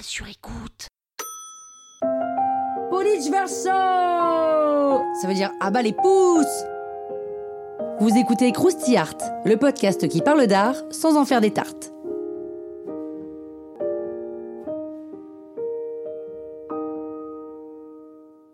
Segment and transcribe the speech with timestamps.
[0.00, 0.88] Sur écoute.
[2.90, 6.64] Police verso Ça veut dire abat les pouces
[7.98, 11.92] Vous écoutez Krusty Art, le podcast qui parle d'art sans en faire des tartes.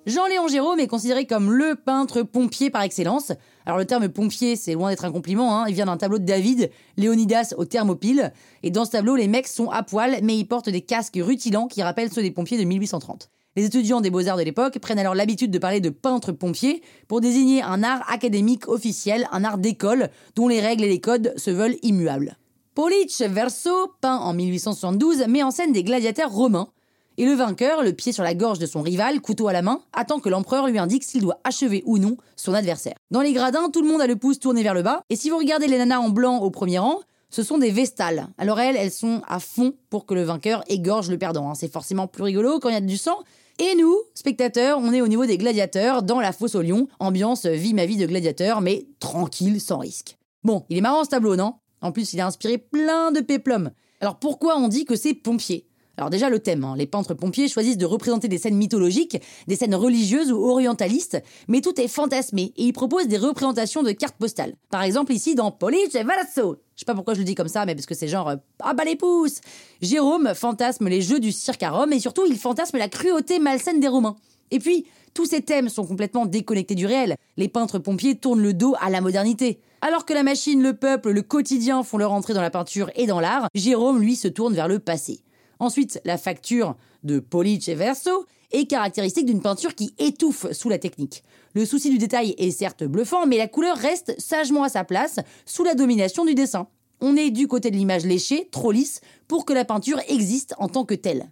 [0.09, 3.31] Jean-Léon Jérôme est considéré comme le peintre pompier par excellence.
[3.67, 5.67] Alors le terme pompier, c'est loin d'être un compliment, hein.
[5.69, 8.33] il vient d'un tableau de David, Léonidas au thermopile.
[8.63, 11.67] Et dans ce tableau, les mecs sont à poil, mais ils portent des casques rutilants
[11.67, 13.29] qui rappellent ceux des pompiers de 1830.
[13.55, 17.21] Les étudiants des beaux-arts de l'époque prennent alors l'habitude de parler de peintre pompier pour
[17.21, 21.51] désigner un art académique officiel, un art d'école dont les règles et les codes se
[21.51, 22.39] veulent immuables.
[22.75, 26.71] Police Verso, peint en 1872, met en scène des gladiateurs romains
[27.19, 29.81] et le vainqueur, le pied sur la gorge de son rival, couteau à la main,
[29.93, 32.95] attend que l'empereur lui indique s'il doit achever ou non son adversaire.
[33.11, 35.29] Dans les gradins, tout le monde a le pouce tourné vers le bas, et si
[35.29, 38.29] vous regardez les nanas en blanc au premier rang, ce sont des vestales.
[38.39, 41.51] Alors elles, elles sont à fond pour que le vainqueur égorge le perdant.
[41.51, 41.55] Hein.
[41.55, 43.19] C'est forcément plus rigolo quand il y a du sang.
[43.59, 47.45] Et nous, spectateurs, on est au niveau des gladiateurs, dans la fosse au lion, ambiance
[47.45, 50.17] vie ma vie de gladiateur, mais tranquille, sans risque.
[50.45, 51.55] Bon, il est marrant ce tableau, non?
[51.81, 53.73] En plus, il a inspiré plein de péplums.
[54.01, 55.68] Alors pourquoi on dit que c'est pompier?
[55.99, 56.75] Alors déjà le thème, hein.
[56.77, 61.61] les peintres pompiers choisissent de représenter des scènes mythologiques, des scènes religieuses ou orientalistes, mais
[61.61, 64.55] tout est fantasmé et ils proposent des représentations de cartes postales.
[64.71, 66.57] Par exemple ici dans Police et Valasso.
[66.77, 68.37] Je sais pas pourquoi je le dis comme ça, mais parce que c'est genre euh,
[68.61, 69.41] ah bah les pouces.
[69.83, 73.81] Jérôme fantasme les jeux du cirque à Rome et surtout il fantasme la cruauté malsaine
[73.81, 74.15] des Romains.
[74.53, 77.17] Et puis tous ces thèmes sont complètement déconnectés du réel.
[77.37, 79.59] Les peintres pompiers tournent le dos à la modernité.
[79.81, 83.07] Alors que la machine, le peuple, le quotidien font leur entrée dans la peinture et
[83.07, 85.21] dans l'art, Jérôme, lui, se tourne vers le passé.
[85.59, 91.23] Ensuite, la facture de Police Verso est caractéristique d'une peinture qui étouffe sous la technique.
[91.55, 95.19] Le souci du détail est certes bluffant, mais la couleur reste sagement à sa place
[95.45, 96.69] sous la domination du dessin.
[97.01, 100.69] On est du côté de l'image léchée, trop lisse, pour que la peinture existe en
[100.69, 101.31] tant que telle.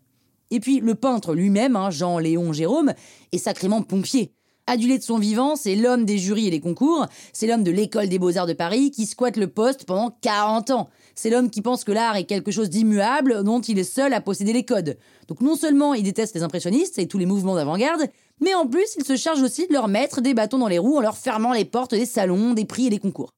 [0.51, 2.93] Et puis le peintre lui-même, hein, Jean-Léon Jérôme,
[3.33, 4.33] est sacrément pompier.
[4.69, 8.09] Adulé de son vivant, c'est l'homme des jurys et des concours, c'est l'homme de l'école
[8.09, 10.88] des beaux-arts de Paris qui squatte le poste pendant 40 ans.
[11.15, 14.21] C'est l'homme qui pense que l'art est quelque chose d'immuable dont il est seul à
[14.21, 14.99] posséder les codes.
[15.28, 18.09] Donc non seulement il déteste les impressionnistes et tous les mouvements d'avant-garde,
[18.41, 20.97] mais en plus il se charge aussi de leur mettre des bâtons dans les roues
[20.97, 23.31] en leur fermant les portes des salons, des prix et des concours.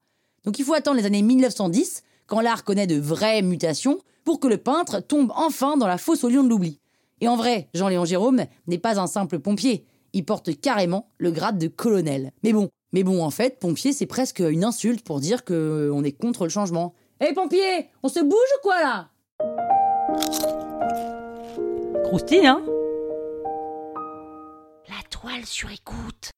[0.45, 4.49] Donc il faut attendre les années 1910, quand l'art connaît de vraies mutations, pour que
[4.49, 6.81] le peintre tombe enfin dans la fosse au lion de l'oubli.
[7.21, 9.85] Et en vrai, Jean-Léon Jérôme n'est pas un simple pompier
[10.19, 12.33] il porte carrément le grade de colonel.
[12.43, 15.93] Mais bon, mais bon, en fait, pompier, c'est presque une insulte pour dire que euh,
[15.95, 16.93] on est contre le changement.
[17.21, 19.09] Hé pompier, on se bouge ou quoi là?
[22.05, 22.65] Croustille, hein?
[24.89, 26.31] La toile sur écoute.